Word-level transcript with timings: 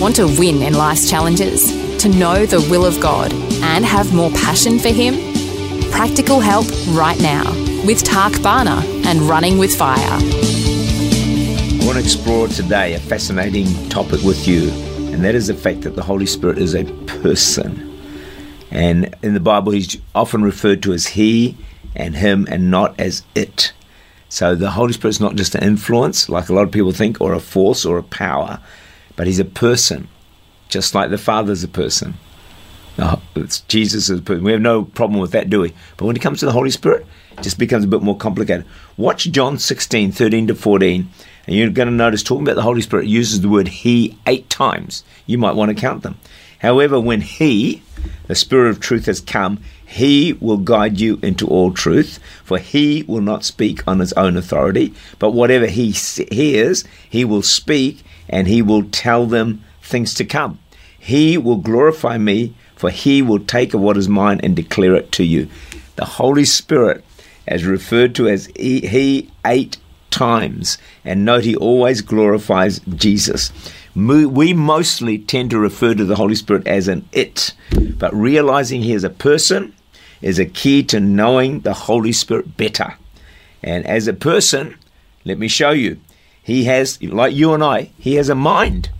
Want 0.00 0.14
to 0.14 0.28
win 0.38 0.62
in 0.62 0.74
life's 0.74 1.10
challenges? 1.10 1.72
To 2.02 2.08
know 2.08 2.46
the 2.46 2.60
will 2.70 2.86
of 2.86 3.00
God 3.00 3.32
and 3.32 3.84
have 3.84 4.14
more 4.14 4.30
passion 4.30 4.78
for 4.78 4.90
Him? 4.90 5.16
Practical 5.90 6.38
help 6.38 6.66
right 6.90 7.20
now 7.20 7.42
with 7.84 8.04
Tak 8.04 8.40
Bhana 8.40 8.80
and 9.08 9.22
Running 9.22 9.58
with 9.58 9.74
Fire. 9.74 9.98
I 9.98 11.80
want 11.82 11.94
to 11.94 11.98
explore 11.98 12.46
today 12.46 12.94
a 12.94 13.00
fascinating 13.00 13.66
topic 13.88 14.22
with 14.22 14.46
you, 14.46 14.70
and 15.12 15.24
that 15.24 15.34
is 15.34 15.48
the 15.48 15.54
fact 15.54 15.80
that 15.80 15.96
the 15.96 16.02
Holy 16.04 16.26
Spirit 16.26 16.58
is 16.58 16.76
a 16.76 16.84
person. 17.06 18.00
And 18.70 19.12
in 19.24 19.34
the 19.34 19.40
Bible, 19.40 19.72
he's 19.72 19.96
often 20.14 20.44
referred 20.44 20.80
to 20.84 20.92
as 20.92 21.08
He 21.08 21.56
and 21.96 22.14
Him 22.14 22.46
and 22.48 22.70
not 22.70 22.94
as 23.00 23.24
it. 23.34 23.72
So 24.28 24.54
the 24.54 24.70
Holy 24.70 24.92
Spirit 24.92 25.16
is 25.16 25.20
not 25.20 25.34
just 25.34 25.56
an 25.56 25.64
influence, 25.64 26.28
like 26.28 26.50
a 26.50 26.52
lot 26.52 26.62
of 26.62 26.70
people 26.70 26.92
think, 26.92 27.20
or 27.20 27.32
a 27.32 27.40
force 27.40 27.84
or 27.84 27.98
a 27.98 28.04
power 28.04 28.60
but 29.18 29.26
he's 29.26 29.40
a 29.40 29.44
person, 29.44 30.08
just 30.68 30.94
like 30.94 31.10
the 31.10 31.18
Father's 31.18 31.64
a 31.64 31.68
person. 31.68 32.14
it's 33.34 33.60
Jesus 33.62 34.08
is 34.08 34.20
a 34.20 34.22
person. 34.22 34.44
We 34.44 34.52
have 34.52 34.60
no 34.60 34.84
problem 34.84 35.20
with 35.20 35.32
that, 35.32 35.50
do 35.50 35.60
we? 35.60 35.74
But 35.96 36.06
when 36.06 36.14
it 36.14 36.22
comes 36.22 36.38
to 36.38 36.46
the 36.46 36.52
Holy 36.52 36.70
Spirit, 36.70 37.04
it 37.32 37.42
just 37.42 37.58
becomes 37.58 37.84
a 37.84 37.88
bit 37.88 38.00
more 38.00 38.16
complicated. 38.16 38.64
Watch 38.96 39.24
John 39.32 39.58
16, 39.58 40.12
13 40.12 40.46
to 40.46 40.54
14, 40.54 41.10
and 41.48 41.56
you're 41.56 41.70
going 41.70 41.88
to 41.88 41.94
notice 41.94 42.22
talking 42.22 42.46
about 42.46 42.56
the 42.56 42.62
Holy 42.62 42.82
Spirit 42.82 43.06
uses 43.06 43.40
the 43.40 43.48
word 43.48 43.68
He 43.68 44.18
eight 44.26 44.50
times. 44.50 45.02
You 45.24 45.38
might 45.38 45.56
want 45.56 45.70
to 45.70 45.74
count 45.74 46.02
them. 46.02 46.18
However, 46.58 47.00
when 47.00 47.22
He, 47.22 47.82
the 48.26 48.34
Spirit 48.34 48.68
of 48.68 48.80
truth, 48.80 49.06
has 49.06 49.22
come, 49.22 49.62
He 49.86 50.34
will 50.34 50.58
guide 50.58 51.00
you 51.00 51.18
into 51.22 51.48
all 51.48 51.72
truth, 51.72 52.18
for 52.44 52.58
He 52.58 53.02
will 53.04 53.22
not 53.22 53.44
speak 53.44 53.82
on 53.88 53.98
His 53.98 54.12
own 54.12 54.36
authority, 54.36 54.92
but 55.18 55.30
whatever 55.30 55.66
He 55.66 55.92
hears, 56.30 56.84
He 57.08 57.24
will 57.24 57.40
speak, 57.40 58.04
and 58.28 58.46
he 58.46 58.60
will 58.60 58.82
tell 58.82 59.24
them 59.24 59.64
things 59.80 60.12
to 60.14 60.24
come. 60.26 60.58
He 60.98 61.38
will 61.38 61.56
glorify 61.56 62.18
me, 62.18 62.54
for 62.76 62.90
he 62.90 63.22
will 63.22 63.40
take 63.40 63.72
of 63.72 63.80
what 63.80 63.96
is 63.96 64.06
mine 64.06 64.38
and 64.42 64.54
declare 64.54 64.94
it 64.94 65.10
to 65.12 65.24
you. 65.24 65.48
The 65.96 66.04
Holy 66.04 66.44
Spirit, 66.44 67.02
as 67.46 67.64
referred 67.64 68.14
to 68.16 68.28
as 68.28 68.50
he, 68.54 68.80
he 68.80 69.30
eight 69.46 69.78
times, 70.18 70.78
and 71.04 71.24
note 71.24 71.44
he 71.44 71.54
always 71.54 72.00
glorifies 72.00 72.80
Jesus. 72.80 73.52
We 73.94 74.52
mostly 74.52 75.18
tend 75.18 75.50
to 75.50 75.58
refer 75.58 75.94
to 75.94 76.04
the 76.04 76.16
Holy 76.16 76.34
Spirit 76.34 76.66
as 76.66 76.88
an 76.88 77.08
it, 77.12 77.54
but 77.98 78.12
realizing 78.14 78.82
he 78.82 78.92
is 78.92 79.04
a 79.04 79.10
person 79.10 79.74
is 80.20 80.38
a 80.38 80.44
key 80.46 80.82
to 80.82 80.98
knowing 80.98 81.60
the 81.60 81.74
Holy 81.74 82.12
Spirit 82.12 82.56
better. 82.56 82.94
And 83.62 83.86
as 83.86 84.08
a 84.08 84.12
person, 84.12 84.76
let 85.24 85.38
me 85.38 85.48
show 85.48 85.70
you. 85.70 86.00
He 86.42 86.64
has, 86.64 87.00
like 87.02 87.34
you 87.34 87.54
and 87.54 87.62
I, 87.62 87.90
he 87.98 88.16
has 88.16 88.28
a 88.28 88.34
mind. 88.34 88.90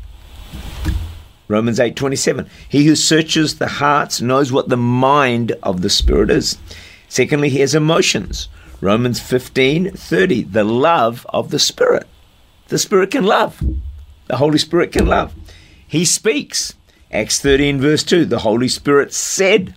Romans 1.48 1.78
8:27. 1.80 2.46
He 2.68 2.84
who 2.84 2.94
searches 2.94 3.58
the 3.58 3.66
hearts 3.66 4.20
knows 4.20 4.52
what 4.52 4.68
the 4.68 4.76
mind 4.76 5.52
of 5.62 5.80
the 5.80 5.90
Spirit 5.90 6.30
is. 6.30 6.58
Secondly, 7.08 7.48
he 7.48 7.60
has 7.60 7.74
emotions. 7.74 8.48
Romans 8.80 9.20
15:30. 9.20 10.52
The 10.52 10.64
love 10.64 11.26
of 11.30 11.50
the 11.50 11.58
Spirit. 11.58 12.06
The 12.68 12.78
Spirit 12.78 13.10
can 13.10 13.24
love. 13.24 13.62
The 14.26 14.36
Holy 14.36 14.58
Spirit 14.58 14.92
can 14.92 15.06
love. 15.06 15.34
He 15.86 16.04
speaks. 16.04 16.74
Acts 17.10 17.40
13, 17.40 17.80
verse 17.80 18.04
2. 18.04 18.26
The 18.26 18.40
Holy 18.40 18.68
Spirit 18.68 19.12
said. 19.12 19.74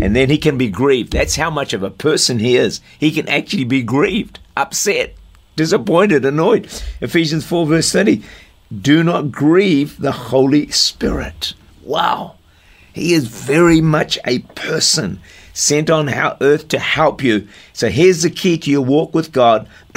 And 0.00 0.16
then 0.16 0.30
he 0.30 0.38
can 0.38 0.58
be 0.58 0.68
grieved. 0.68 1.12
That's 1.12 1.36
how 1.36 1.50
much 1.50 1.72
of 1.72 1.82
a 1.82 1.90
person 1.90 2.38
he 2.38 2.56
is. 2.56 2.80
He 2.98 3.10
can 3.12 3.28
actually 3.28 3.64
be 3.64 3.82
grieved, 3.82 4.40
upset, 4.56 5.14
disappointed, 5.54 6.24
annoyed. 6.24 6.68
Ephesians 7.00 7.46
4, 7.46 7.66
verse 7.66 7.92
30. 7.92 8.22
Do 8.76 9.04
not 9.04 9.30
grieve 9.30 10.00
the 10.00 10.12
Holy 10.12 10.70
Spirit. 10.70 11.54
Wow. 11.82 12.36
He 12.92 13.12
is 13.12 13.28
very 13.28 13.80
much 13.80 14.18
a 14.24 14.40
person 14.40 15.20
sent 15.56 15.88
on 15.88 16.10
earth 16.42 16.68
to 16.68 16.78
help 16.78 17.22
you. 17.22 17.48
So 17.72 17.88
here's 17.88 18.22
the 18.22 18.30
key 18.30 18.58
to 18.58 18.70
your 18.70 18.82
walk 18.82 19.14
with 19.14 19.32
God. 19.32 19.66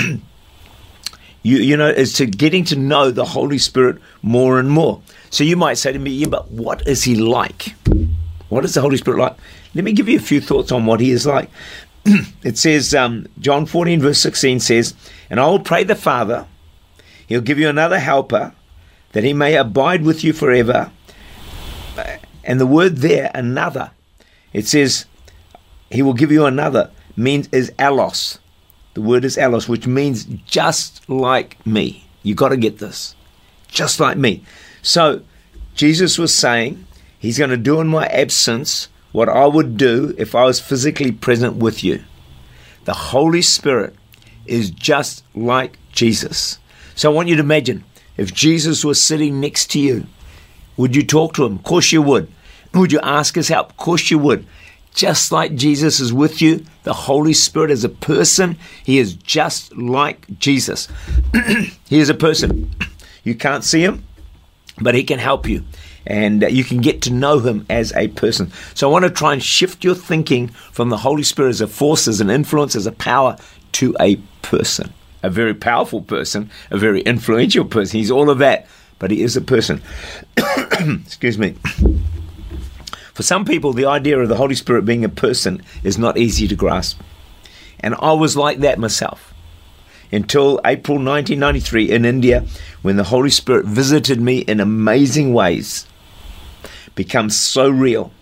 you, 1.44 1.58
you 1.58 1.76
know, 1.76 1.90
is 1.90 2.14
to 2.14 2.26
getting 2.26 2.64
to 2.66 2.78
know 2.78 3.12
the 3.12 3.26
Holy 3.26 3.58
Spirit 3.58 3.98
more 4.22 4.58
and 4.58 4.70
more. 4.70 5.02
So 5.30 5.44
you 5.44 5.58
might 5.58 5.74
say 5.74 5.92
to 5.92 6.00
me, 6.00 6.12
yeah, 6.12 6.28
but 6.28 6.50
what 6.50 6.88
is 6.88 7.04
he 7.04 7.16
like? 7.16 7.76
What 8.48 8.64
is 8.64 8.74
the 8.74 8.80
Holy 8.80 8.96
Spirit 8.96 9.20
like? 9.20 9.36
Let 9.76 9.84
me 9.84 9.92
give 9.92 10.08
you 10.08 10.18
a 10.18 10.22
few 10.22 10.40
thoughts 10.40 10.72
on 10.72 10.86
what 10.86 11.02
he 11.02 11.12
is 11.12 11.26
like. 11.26 11.50
it 12.06 12.58
says, 12.58 12.96
um, 12.96 13.28
John 13.40 13.66
14, 13.66 14.00
verse 14.00 14.20
16 14.20 14.62
says, 14.62 14.94
And 15.30 15.42
I 15.42 15.48
will 15.48 15.60
pray 15.60 15.84
the 15.84 15.94
Father, 15.94 16.48
he'll 17.28 17.42
give 17.42 17.60
you 17.60 17.68
another 17.68 18.00
helper, 18.00 18.54
that 19.12 19.26
he 19.26 19.34
may 19.34 19.58
abide 19.58 20.04
with 20.04 20.24
you 20.24 20.32
forever. 20.32 20.90
And 22.46 22.62
the 22.62 22.66
word 22.66 22.98
there, 22.98 23.30
another, 23.36 23.92
it 24.54 24.66
says, 24.66 25.06
He 25.92 26.02
will 26.02 26.14
give 26.14 26.32
you 26.32 26.46
another, 26.46 26.92
means 27.16 27.50
is 27.52 27.72
allos. 27.80 28.40
The 28.94 29.02
word 29.02 29.26
is 29.26 29.38
allos, 29.38 29.68
which 29.68 29.88
means 29.88 30.26
just 30.46 31.08
like 31.10 31.66
me. 31.66 32.06
You 32.24 32.36
got 32.36 32.50
to 32.50 32.58
get 32.58 32.80
this. 32.80 33.16
Just 33.68 34.00
like 34.00 34.18
me. 34.18 34.44
So, 34.82 35.22
Jesus 35.76 36.18
was 36.18 36.34
saying, 36.34 36.86
He's 37.20 37.38
going 37.38 37.50
to 37.50 37.58
do 37.58 37.82
in 37.82 37.88
my 37.88 38.08
absence 38.08 38.88
what 39.12 39.28
I 39.28 39.46
would 39.46 39.78
do 39.78 40.16
if 40.18 40.36
I 40.36 40.46
was 40.46 40.60
physically 40.60 41.12
present 41.12 41.58
with 41.58 41.84
you. 41.84 42.04
The 42.86 42.94
Holy 42.94 43.42
Spirit 43.42 43.94
is 44.46 44.72
just 44.72 45.24
like 45.36 45.78
Jesus. 45.92 46.60
So 46.96 47.12
I 47.12 47.14
want 47.14 47.28
you 47.28 47.36
to 47.36 47.42
imagine 47.42 47.84
if 48.18 48.34
Jesus 48.34 48.86
was 48.86 49.02
sitting 49.02 49.40
next 49.40 49.72
to 49.72 49.80
you, 49.80 50.06
would 50.78 50.96
you 50.96 51.06
talk 51.06 51.34
to 51.34 51.46
him? 51.46 51.58
Of 51.58 51.64
course 51.64 51.92
you 51.92 52.02
would. 52.02 52.32
Would 52.74 52.92
you 52.92 53.00
ask 53.02 53.36
his 53.36 53.48
help? 53.48 53.72
Of 53.72 53.78
course 53.78 54.10
you 54.12 54.20
would. 54.20 54.46
Just 54.94 55.32
like 55.32 55.56
Jesus 55.56 56.00
is 56.00 56.12
with 56.12 56.42
you, 56.42 56.66
the 56.84 56.94
Holy 56.94 57.34
Spirit 57.34 57.72
is 57.72 57.84
a 57.84 57.90
person. 57.90 58.58
He 58.84 58.98
is 58.98 59.14
just 59.14 59.76
like 59.78 60.26
Jesus. 60.40 60.88
he 61.88 62.00
is 62.00 62.10
a 62.10 62.16
person. 62.16 62.72
You 63.22 63.36
can't 63.36 63.66
see 63.66 63.82
him, 63.82 64.06
but 64.80 64.96
he 64.96 65.04
can 65.04 65.20
help 65.20 65.46
you 65.46 65.64
and 66.10 66.44
uh, 66.44 66.48
you 66.48 66.64
can 66.64 66.80
get 66.80 67.02
to 67.04 67.14
know 67.14 67.40
him 67.40 67.66
as 67.70 67.94
a 67.96 68.08
person. 68.10 68.52
So 68.74 68.90
I 68.90 68.92
want 68.92 69.06
to 69.06 69.12
try 69.12 69.34
and 69.34 69.44
shift 69.44 69.84
your 69.84 69.96
thinking 69.96 70.48
from 70.48 70.90
the 70.90 70.98
Holy 70.98 71.24
Spirit 71.24 71.50
as 71.50 71.62
a 71.62 71.68
force, 71.68 72.08
as 72.08 72.20
an 72.20 72.30
influence, 72.30 72.76
as 72.76 72.88
a 72.88 72.92
power 72.92 73.38
to 73.74 73.96
a 74.00 74.16
person. 74.42 74.94
A 75.22 75.30
very 75.30 75.54
powerful 75.54 76.02
person, 76.02 76.50
a 76.72 76.78
very 76.78 77.02
influential 77.02 77.66
person. 77.66 78.00
He's 78.00 78.12
all 78.12 78.30
of 78.30 78.40
that, 78.40 78.68
but 78.98 79.12
he 79.12 79.22
is 79.22 79.36
a 79.38 79.42
person. 79.42 79.82
Excuse 80.38 81.38
me. 81.38 81.56
For 83.20 83.24
some 83.24 83.44
people, 83.44 83.74
the 83.74 83.86
idea 83.86 84.18
of 84.18 84.30
the 84.30 84.38
Holy 84.38 84.56
Spirit 84.56 84.86
being 84.86 85.04
a 85.04 85.10
person 85.10 85.62
is 85.84 85.98
not 85.98 86.18
easy 86.18 86.48
to 86.48 86.56
grasp. 86.56 87.02
And 87.82 87.94
I 88.00 88.14
was 88.14 88.38
like 88.38 88.60
that 88.60 88.80
myself 88.80 89.34
until 90.10 90.62
April 90.64 90.96
1993 90.96 91.92
in 91.92 92.06
India 92.06 92.46
when 92.82 92.96
the 92.96 93.04
Holy 93.04 93.30
Spirit 93.30 93.66
visited 93.66 94.22
me 94.22 94.38
in 94.38 94.62
amazing 94.62 95.34
ways 95.34 95.86
becomes 96.96 97.38
so 97.38 97.70
real. 97.70 98.14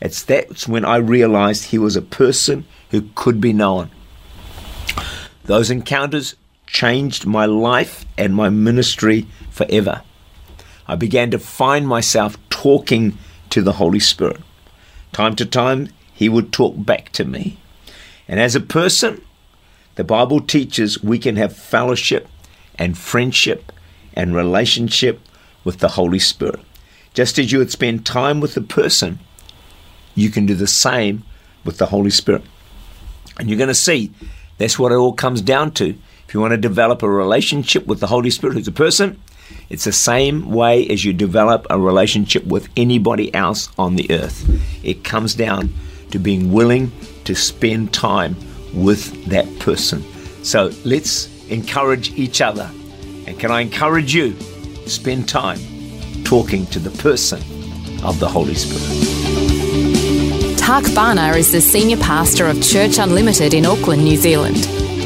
It's 0.00 0.22
that's 0.22 0.68
when 0.68 0.84
I 0.84 0.98
realized 0.98 1.64
he 1.64 1.78
was 1.78 1.96
a 1.96 2.00
person 2.00 2.66
who 2.92 3.08
could 3.16 3.40
be 3.40 3.52
known. 3.52 3.90
Those 5.42 5.72
encounters 5.72 6.36
changed 6.68 7.26
my 7.26 7.46
life 7.46 8.04
and 8.16 8.32
my 8.32 8.48
ministry 8.48 9.26
forever. 9.50 10.02
I 10.86 10.94
began 10.94 11.32
to 11.32 11.38
find 11.40 11.88
myself 11.88 12.38
talking 12.48 13.18
to 13.50 13.62
the 13.62 13.74
Holy 13.74 14.00
Spirit. 14.00 14.40
Time 15.12 15.36
to 15.36 15.46
time, 15.46 15.88
he 16.12 16.28
would 16.28 16.52
talk 16.52 16.74
back 16.76 17.10
to 17.12 17.24
me. 17.24 17.58
And 18.28 18.38
as 18.38 18.54
a 18.54 18.60
person, 18.60 19.22
the 19.96 20.04
Bible 20.04 20.40
teaches 20.40 21.02
we 21.02 21.18
can 21.18 21.36
have 21.36 21.56
fellowship 21.56 22.28
and 22.76 22.96
friendship 22.96 23.72
and 24.14 24.34
relationship 24.34 25.20
with 25.64 25.78
the 25.78 25.88
Holy 25.88 26.18
Spirit. 26.18 26.60
Just 27.12 27.38
as 27.38 27.50
you 27.50 27.58
would 27.58 27.70
spend 27.70 28.06
time 28.06 28.40
with 28.40 28.56
a 28.56 28.60
person, 28.60 29.18
you 30.14 30.30
can 30.30 30.46
do 30.46 30.54
the 30.54 30.66
same 30.66 31.24
with 31.64 31.78
the 31.78 31.86
Holy 31.86 32.10
Spirit. 32.10 32.42
And 33.38 33.48
you're 33.48 33.58
going 33.58 33.68
to 33.68 33.74
see 33.74 34.12
that's 34.58 34.78
what 34.78 34.92
it 34.92 34.96
all 34.96 35.12
comes 35.12 35.40
down 35.40 35.72
to. 35.72 35.94
If 36.26 36.34
you 36.34 36.40
want 36.40 36.52
to 36.52 36.58
develop 36.58 37.02
a 37.02 37.10
relationship 37.10 37.86
with 37.86 38.00
the 38.00 38.06
Holy 38.06 38.30
Spirit, 38.30 38.54
who's 38.54 38.68
a 38.68 38.72
person, 38.72 39.20
It's 39.68 39.84
the 39.84 39.92
same 39.92 40.50
way 40.50 40.86
as 40.88 41.04
you 41.04 41.12
develop 41.12 41.66
a 41.70 41.78
relationship 41.78 42.44
with 42.44 42.68
anybody 42.76 43.32
else 43.34 43.68
on 43.78 43.96
the 43.96 44.10
earth. 44.10 44.44
It 44.84 45.04
comes 45.04 45.34
down 45.34 45.72
to 46.10 46.18
being 46.18 46.52
willing 46.52 46.90
to 47.24 47.34
spend 47.34 47.92
time 47.92 48.36
with 48.74 49.26
that 49.26 49.46
person. 49.60 50.02
So 50.44 50.72
let's 50.84 51.28
encourage 51.48 52.10
each 52.18 52.40
other. 52.40 52.70
And 53.26 53.38
can 53.38 53.50
I 53.50 53.60
encourage 53.60 54.14
you? 54.14 54.38
Spend 54.86 55.28
time 55.28 55.60
talking 56.24 56.66
to 56.66 56.78
the 56.78 56.90
person 57.02 57.40
of 58.02 58.18
the 58.18 58.28
Holy 58.28 58.54
Spirit. 58.54 59.10
Tak 60.58 60.84
Bhana 60.94 61.36
is 61.36 61.52
the 61.52 61.60
Senior 61.60 61.96
Pastor 61.98 62.46
of 62.46 62.62
Church 62.62 62.98
Unlimited 62.98 63.54
in 63.54 63.66
Auckland, 63.66 64.04
New 64.04 64.16
Zealand. 64.16 64.79